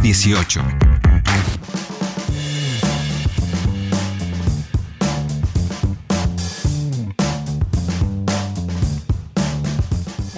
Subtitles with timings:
[0.00, 0.62] las 18.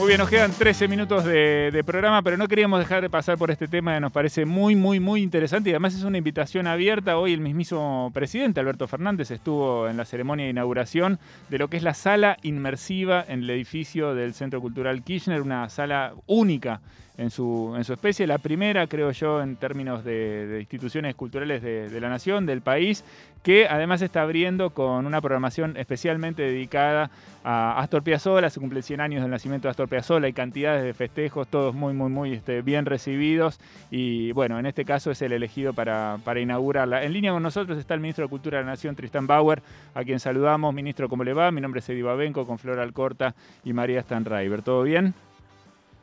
[0.03, 3.53] Muy bien, nos quedan 13 minutos de, programa, pero no queríamos dejar de pasar por
[3.53, 7.19] este tema que nos parece muy, muy, muy interesante y además es una invitación abierta.
[7.19, 11.77] Hoy el mismísimo presidente Alberto Fernández estuvo en la ceremonia de inauguración de lo que
[11.77, 16.81] es la sala inmersiva en el edificio del Centro Cultural Kirchner, una sala única
[17.19, 22.01] en su, en su especie, la primera, creo yo, en términos de, instituciones culturales de,
[22.01, 23.05] la nación, del país,
[23.43, 27.11] que además está abriendo con una programación especialmente dedicada
[27.45, 30.95] a Astor Piazzolla, se cumple 100 años del nacimiento de Astor Piazzolla, hay cantidades de
[30.95, 33.61] festejos, todos muy, muy, muy este, bien recibidos,
[33.91, 37.05] y bueno, en este caso es el elegido para, inaugurarla.
[37.05, 39.61] En línea con nosotros está el ministro de Cultura de la Nación, Tristan Bauer,
[39.93, 40.73] a quien saludamos.
[40.73, 41.51] Ministro, ¿cómo le va?
[41.51, 44.63] Mi nombre es Edi Babenco, con Flor Alcorta y María Stanraiver.
[44.63, 45.13] ¿Todo bien?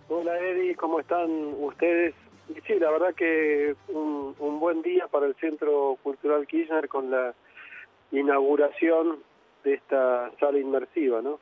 [0.07, 2.13] Hola Eddie, ¿cómo están ustedes?
[2.67, 7.33] Sí, la verdad que un, un buen día para el Centro Cultural Kirchner con la
[8.11, 9.17] inauguración
[9.63, 11.39] de esta sala inmersiva, ¿no?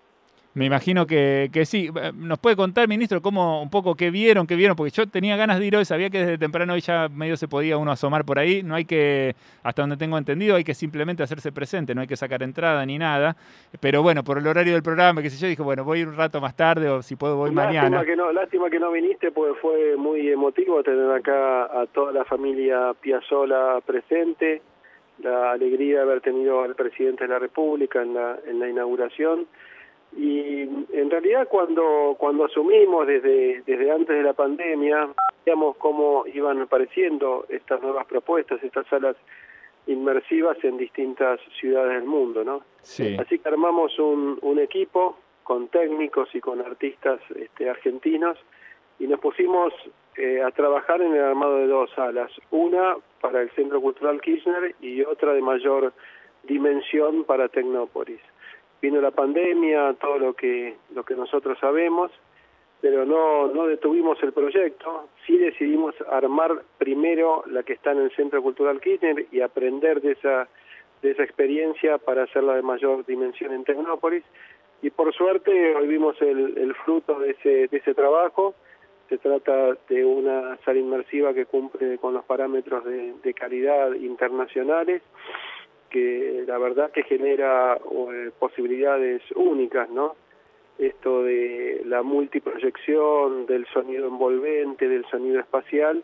[0.57, 1.91] Me imagino que, que, sí.
[2.15, 4.75] ¿Nos puede contar, ministro, cómo un poco qué vieron, qué vieron?
[4.75, 7.47] Porque yo tenía ganas de ir hoy, sabía que desde temprano hoy ya medio se
[7.47, 8.63] podía uno asomar por ahí.
[8.63, 12.15] No hay que, hasta donde tengo entendido, hay que simplemente hacerse presente, no hay que
[12.15, 13.35] sacar entrada ni nada.
[13.79, 16.41] Pero bueno, por el horario del programa, qué sé yo, dije, bueno, voy un rato
[16.41, 18.03] más tarde o si puedo voy mañana.
[18.03, 22.25] Que no, lástima que no viniste porque fue muy emotivo tener acá a toda la
[22.25, 24.63] familia Piazzola presente.
[25.21, 29.45] La alegría de haber tenido al presidente de la República en la, en la inauguración
[30.17, 35.09] y en realidad cuando cuando asumimos desde desde antes de la pandemia
[35.45, 39.15] veíamos cómo iban apareciendo estas nuevas propuestas estas salas
[39.85, 43.15] inmersivas en distintas ciudades del mundo no sí.
[43.19, 48.39] así que armamos un, un equipo con técnicos y con artistas este, argentinos
[48.97, 49.71] y nos pusimos
[50.15, 54.75] eh, a trabajar en el armado de dos salas una para el Centro Cultural Kirchner
[54.81, 55.93] y otra de mayor
[56.43, 58.19] dimensión para Tecnópolis
[58.81, 62.11] vino la pandemia, todo lo que lo que nosotros sabemos,
[62.81, 68.11] pero no no detuvimos el proyecto, sí decidimos armar primero la que está en el
[68.11, 70.47] Centro Cultural Kirchner y aprender de esa
[71.01, 74.23] de esa experiencia para hacerla de mayor dimensión en Tecnópolis.
[74.81, 78.55] Y por suerte hoy vimos el, el fruto de ese de ese trabajo.
[79.09, 85.01] Se trata de una sala inmersiva que cumple con los parámetros de, de calidad internacionales
[85.89, 90.15] que la verdad que genera eh, posibilidades únicas, ¿no?
[90.77, 96.03] Esto de la multiproyección, del sonido envolvente, del sonido espacial,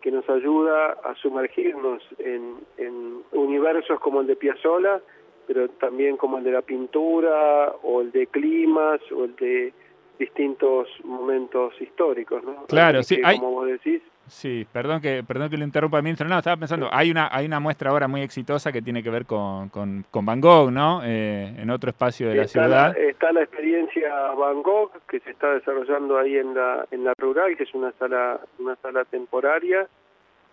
[0.00, 5.00] que nos ayuda a sumergirnos en, en universos como el de Piazzolla,
[5.46, 9.72] pero también como el de la pintura, o el de climas, o el de
[10.18, 12.66] distintos momentos históricos, ¿no?
[12.66, 13.38] Claro, sí, hay...
[13.38, 16.26] como vos decís, Sí, perdón que, perdón que lo interrumpa, ministro.
[16.28, 19.26] No, estaba pensando, hay una, hay una muestra ahora muy exitosa que tiene que ver
[19.26, 21.02] con, con, Van Gogh, ¿no?
[21.04, 22.96] Eh, en otro espacio de la ciudad.
[22.96, 27.56] está la experiencia Van Gogh que se está desarrollando ahí en la, en la rural,
[27.56, 29.86] que es una sala, una sala temporaria.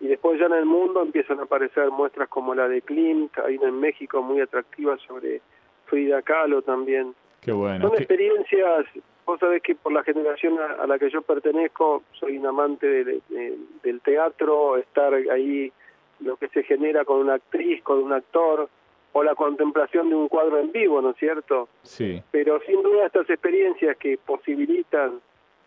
[0.00, 3.56] Y después ya en el mundo empiezan a aparecer muestras como la de Klimt, hay
[3.56, 5.40] una en México muy atractiva sobre
[5.86, 7.14] Frida Kahlo también.
[7.40, 7.88] Qué bueno.
[7.88, 8.86] Son experiencias
[9.24, 14.00] Vos sabés que por la generación a, la que yo pertenezco, soy un amante del
[14.02, 15.72] teatro, estar ahí,
[16.20, 18.68] lo que se genera con una actriz, con un actor,
[19.12, 21.68] o la contemplación de un cuadro en vivo, ¿no es cierto?
[21.82, 22.22] Sí.
[22.30, 25.20] Pero sin duda estas experiencias que posibilitan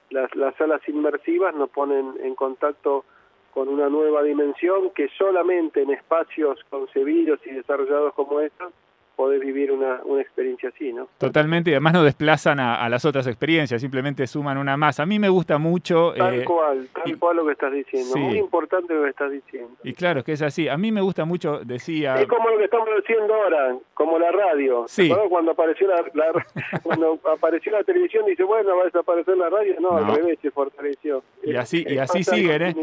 [0.10, 3.06] las, las salas inmersivas nos ponen en contacto
[3.54, 8.74] con una nueva dimensión que solamente en espacios concebidos y desarrollados como estos
[9.16, 11.08] poder vivir una, una experiencia así, ¿no?
[11.18, 15.00] Totalmente, y además no desplazan a, las otras experiencias, simplemente suman una más.
[15.00, 16.14] A mí me gusta mucho...
[16.18, 19.72] Tal eh, cual, tal cual lo que estás diciendo, muy importante lo que estás diciendo.
[19.84, 20.68] Y claro, es que es así.
[20.68, 22.16] A mí me gusta mucho, decía...
[22.16, 24.86] Es como lo que estamos diciendo ahora, como la radio.
[24.88, 25.12] Sí.
[25.30, 26.04] Cuando apareció la,
[26.84, 29.76] cuando apareció la televisión, dice, bueno, va a desaparecer la radio.
[29.80, 31.24] No, al revés, se fortaleció.
[31.44, 32.76] Y así, y así siguen, ¿eh?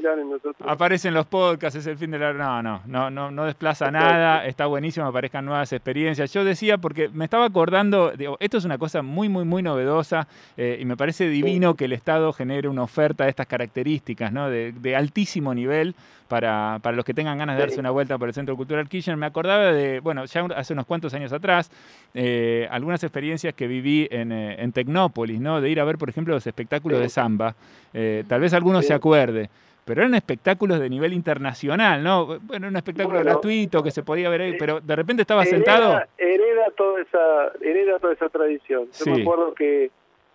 [0.60, 2.32] Aparecen los podcasts, es el fin de la...
[2.32, 7.08] No, no, no, no, no desplaza nada, está buenísimo, aparezcan nuevas experiencias yo decía, porque
[7.08, 10.26] me estaba acordando, digo, esto es una cosa muy, muy, muy novedosa
[10.56, 14.48] eh, y me parece divino que el Estado genere una oferta de estas características, ¿no?
[14.50, 15.94] de, altísimo nivel
[16.28, 19.16] para, para, los que tengan ganas de darse una vuelta por el Centro Cultural Kirchner.
[19.16, 21.70] Me acordaba de, bueno, ya hace unos cuantos años atrás,
[22.14, 25.60] eh, algunas experiencias que viví en, eh, en, Tecnópolis, ¿no?
[25.60, 27.54] de ir a ver, por ejemplo, los espectáculos de samba.
[27.92, 29.50] tal vez alguno se acuerde
[29.84, 32.38] pero eran espectáculos de nivel internacional, ¿no?
[32.40, 36.00] Bueno, un espectáculo gratuito que se podía ver ahí, pero de repente estaba sentado.
[36.18, 38.88] Hereda toda esa, hereda toda esa tradición.
[38.92, 39.90] Yo me acuerdo que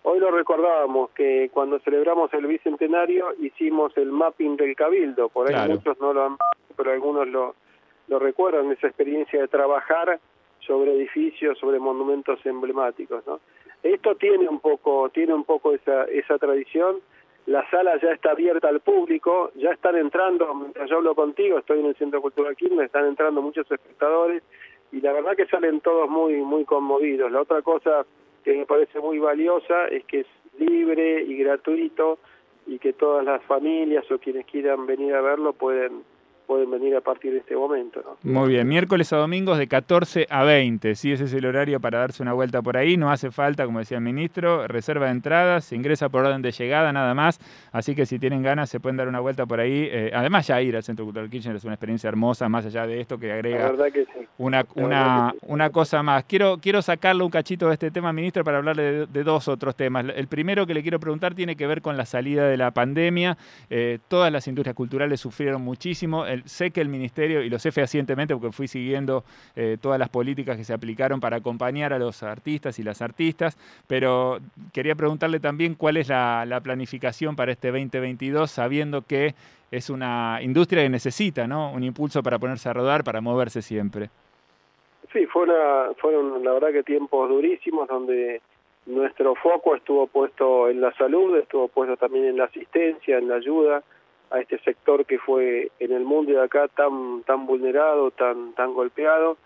[0.09, 5.69] Hoy lo recordábamos que cuando celebramos el bicentenario hicimos el mapping del cabildo, por ahí
[5.69, 6.38] muchos no lo han,
[6.77, 7.55] pero algunos lo,
[8.07, 10.17] lo recuerdan, esa experiencia de trabajar
[10.59, 13.41] sobre edificios, sobre monumentos emblemáticos, ¿no?
[13.83, 17.01] Esto tiene un poco, tiene un poco esa, esa tradición.
[17.47, 21.79] La sala ya está abierta al público, ya están entrando, mientras yo hablo contigo, estoy
[21.79, 24.44] en el Centro Cultural Quilmes, están entrando muchos espectadores
[24.91, 27.31] y la verdad que salen todos muy, muy conmovidos.
[27.31, 28.05] La otra cosa
[28.44, 30.27] que me parece muy valiosa es que es
[30.59, 32.19] libre y gratuito
[32.65, 36.03] y que todas las familias o quienes quieran venir a verlo pueden
[36.47, 38.01] pueden venir a partir de este momento.
[38.03, 38.17] ¿no?
[38.31, 41.99] Muy bien, miércoles a domingos de 14 a 20, si ese es el horario para
[41.99, 45.65] darse una vuelta por ahí, no hace falta, como decía el ministro, reserva de entradas,
[45.65, 47.39] se ingresa por orden de llegada nada más,
[47.71, 49.89] así que si tienen ganas se pueden dar una vuelta por ahí.
[49.91, 53.01] Eh, además ya ir al Centro Cultural Kirchner es una experiencia hermosa, más allá de
[53.01, 53.73] esto que agrega
[54.38, 56.23] una, una, una cosa más.
[56.25, 60.05] Quiero, quiero sacarle un cachito de este tema, ministro, para hablarle de, dos otros temas.
[60.15, 63.38] El primero que le quiero preguntar tiene que ver con la salida de la pandemia.
[63.69, 68.35] Eh, todas las industrias culturales sufrieron muchísimo sé que el ministerio, y lo sé fehacientemente
[68.35, 69.23] porque fui siguiendo
[69.55, 73.57] eh, todas las políticas que se aplicaron para acompañar a los artistas y las artistas,
[73.87, 74.39] pero
[74.73, 79.35] quería preguntarle también cuál es la, planificación para este 2022, sabiendo que
[79.71, 81.71] es una industria que necesita ¿no?
[81.71, 84.09] un impulso para ponerse a rodar, para moverse siempre.
[85.13, 85.47] Sí, fue
[85.97, 88.41] fueron la verdad que tiempos durísimos donde
[88.87, 93.35] nuestro foco estuvo puesto en la salud, estuvo puesto también en la asistencia, en la
[93.35, 93.83] ayuda,
[94.31, 98.74] a este sector que fue en el mundo de acá tan tan vulnerado, tan tan
[98.74, 99.38] golpeado.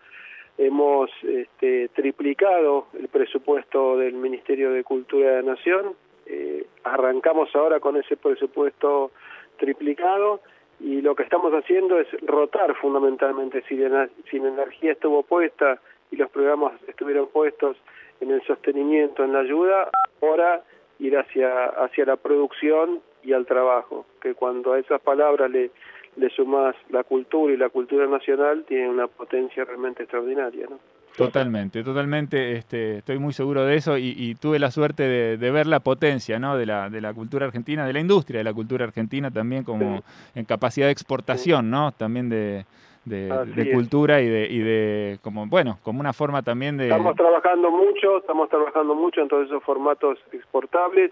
[0.58, 5.96] Hemos este, triplicado el presupuesto del Ministerio de Cultura de la Nación.
[6.26, 9.12] Eh, arrancamos ahora con ese presupuesto
[9.58, 10.42] triplicado
[10.80, 13.64] y lo que estamos haciendo es rotar fundamentalmente.
[13.68, 15.80] Si la, si energía estuvo puesta
[16.12, 17.78] y los programas estuvieron puestos
[18.20, 19.90] en el sostenimiento, en la ayuda,
[20.22, 20.64] ahora
[21.00, 25.72] ir hacia, hacia la producción y al trabajo, que cuando a esas palabras le,
[26.18, 30.68] le sumas la cultura y la cultura nacional, tiene una potencia realmente extraordinaria.
[30.70, 30.80] ¿no?
[31.16, 35.82] Totalmente, totalmente, este, estoy muy seguro de eso y, tuve la suerte de, ver la
[35.82, 36.58] potencia ¿no?
[36.58, 40.04] de, la, de la cultura argentina, de la industria de la cultura argentina también como
[40.36, 41.92] en capacidad de exportación, ¿no?
[41.92, 42.66] También de,
[43.06, 47.72] de, cultura y de, y de como bueno como una forma también de estamos trabajando
[47.72, 51.12] mucho estamos trabajando mucho en todos esos formatos exportables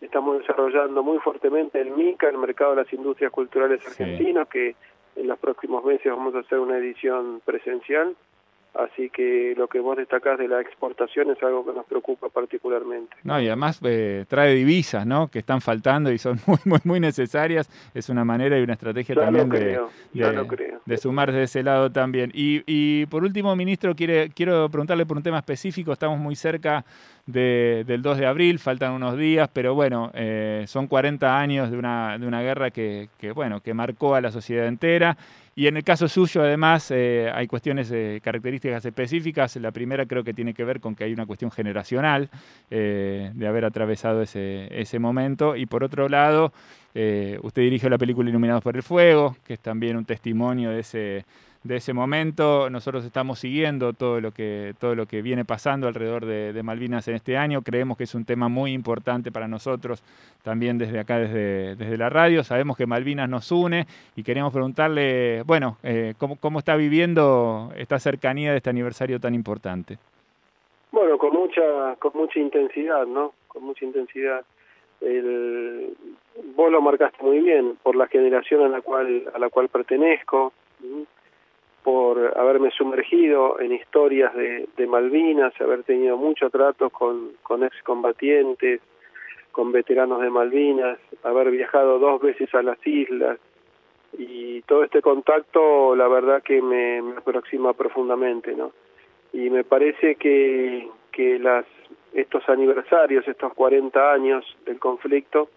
[0.00, 4.74] estamos desarrollando muy fuertemente el MICA, el Mercado de las Industrias Culturales Argentinas, que
[5.16, 8.16] en los próximos meses vamos a hacer una edición presencial.
[8.74, 13.16] Así que lo que vos destacás de la exportación es algo que nos preocupa particularmente.
[13.24, 15.28] No, y además eh, trae divisas, ¿no?
[15.28, 17.68] Que están faltando y son muy, muy, muy necesarias.
[17.94, 19.80] Es una manera y una estrategia también de,
[20.86, 22.30] de, sumarse de ese lado también.
[22.32, 25.92] Y, y por último, ministro, quiere, quiero preguntarle por un tema específico.
[25.92, 26.84] Estamos muy cerca
[27.26, 32.18] del 2 de abril, faltan unos días, pero bueno, eh, son 40 años de una,
[32.18, 35.16] de una guerra que, que, bueno, que marcó a la sociedad entera.
[35.54, 39.56] Y en el caso suyo, además, eh, hay cuestiones, eh, características específicas.
[39.56, 42.30] La primera creo que tiene que ver con que hay una cuestión generacional
[42.70, 45.56] de haber atravesado ese, ese momento.
[45.56, 46.52] Y por otro lado,
[46.94, 51.24] usted dirigió la película Iluminados por el Fuego, que es también un testimonio de ese
[51.62, 52.70] de ese momento.
[52.70, 57.14] Nosotros estamos siguiendo todo lo que, todo lo que viene pasando alrededor de, Malvinas en
[57.14, 57.62] este año.
[57.62, 60.02] Creemos que es un tema muy importante para nosotros
[60.42, 62.44] también desde acá, desde, desde la radio.
[62.44, 63.86] Sabemos que Malvinas nos une
[64.16, 69.34] y queremos preguntarle, bueno, eh, ¿cómo, ¿cómo está viviendo esta cercanía de este aniversario tan
[69.34, 69.98] importante?
[70.92, 73.32] Bueno, con mucha, con mucha intensidad, ¿no?
[73.48, 74.44] Con mucha intensidad.
[76.56, 80.52] Vos lo marcaste muy bien por la generación a la cual a la cual pertenezco
[81.90, 88.80] por haberme sumergido en historias de, de Malvinas, haber tenido mucho trato con, con excombatientes,
[89.50, 93.40] con veteranos de Malvinas, haber viajado dos veces a las islas
[94.16, 98.70] y todo este contacto la verdad que me, me aproxima profundamente, ¿no?
[99.32, 101.64] Y me parece que, que las,
[102.12, 105.48] estos aniversarios, estos 40 años del conflicto,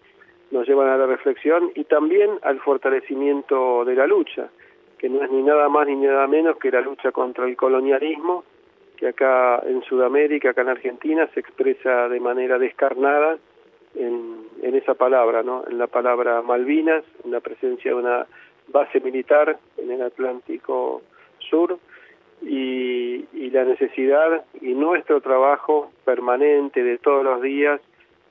[0.50, 4.50] nos llevan a la reflexión y también al fortalecimiento de la lucha
[5.04, 8.42] que no es ni nada más ni nada menos que la lucha contra el colonialismo,
[8.96, 13.36] que acá en Sudamérica, acá en Argentina, se expresa de manera descarnada
[13.94, 15.62] en, en esa palabra, ¿no?
[15.68, 18.26] en la palabra Malvinas, en la presencia de una
[18.68, 21.02] base militar en el Atlántico
[21.50, 21.78] Sur,
[22.40, 27.78] y, la necesidad y nuestro trabajo permanente de todos los días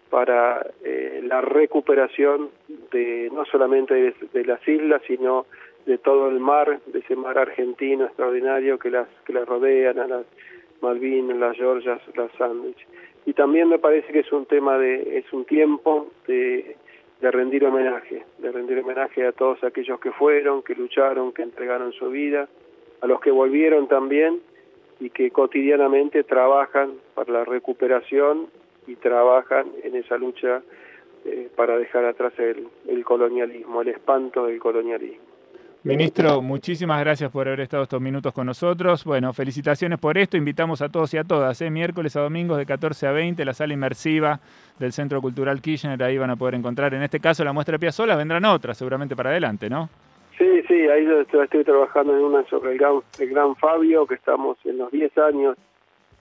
[0.09, 2.49] para eh, la recuperación
[2.91, 5.45] de no solamente de, de, las islas, sino
[5.85, 10.07] de todo el mar, de ese mar argentino extraordinario que las que las rodean a
[10.07, 10.25] las
[10.81, 12.85] Malvinas, las Georgias, las Sandwich.
[13.25, 16.75] y también me parece que es un tema de, es un tiempo de,
[17.21, 22.09] rendir homenaje, de rendir homenaje a todos aquellos que fueron, que lucharon, que entregaron su
[22.09, 22.49] vida,
[22.99, 24.41] a los que volvieron también
[24.99, 28.47] y que cotidianamente trabajan para la recuperación
[28.87, 30.61] y trabajan en esa lucha
[31.23, 35.32] eh, para dejar atrás el, el colonialismo, el espanto del colonialismo.
[35.85, 39.03] Ministro, muchísimas gracias por haber estado estos minutos con nosotros.
[39.03, 40.37] Bueno, felicitaciones por esto.
[40.37, 41.69] Invitamos a todos y a todas, ¿eh?
[41.69, 44.39] miércoles a domingos de 14 a 20, la sala inmersiva
[44.79, 46.01] del Centro Cultural Kirchner.
[46.01, 48.15] Ahí van a poder encontrar, en este caso, la muestra de Piazzolla.
[48.15, 49.89] Vendrán otras, seguramente para adelante, ¿no?
[50.37, 54.15] Sí, sí, ahí yo estoy, trabajando en una sobre el gran, el gran Fabio, que
[54.15, 55.57] estamos en los 10 años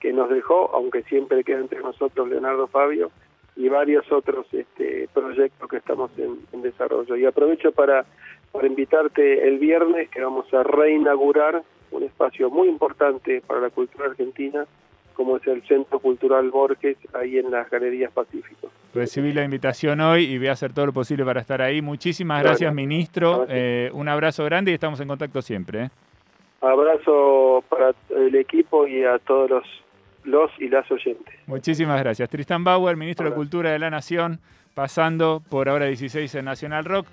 [0.01, 3.11] que nos dejó, aunque siempre queda entre nosotros Leonardo Fabio,
[3.55, 7.15] y varios otros este, proyectos que estamos en, en desarrollo.
[7.15, 8.05] Y aprovecho para
[8.53, 14.05] para invitarte el viernes que vamos a reinaugurar un espacio muy importante para la cultura
[14.05, 14.65] argentina
[15.13, 18.69] como es el Centro Cultural Borges, ahí en las Galerías Pacífico.
[18.93, 21.81] Recibí la invitación hoy y voy a hacer todo lo posible para estar ahí.
[21.81, 23.45] Muchísimas gracias, ministro.
[23.49, 25.83] Eh, un abrazo grande y estamos en contacto siempre.
[25.83, 25.89] ¿eh?
[26.61, 29.63] Abrazo para el equipo y a todos los,
[30.23, 31.35] los y las oyentes.
[31.47, 32.29] Muchísimas gracias.
[32.29, 34.39] Tristan Bauer, ministro de Cultura de la Nación,
[34.73, 37.07] pasando por ahora 16 en Nacional Rock.